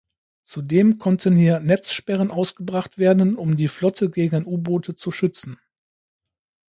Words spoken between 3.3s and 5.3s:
um die Flotte gegen U-Boote zu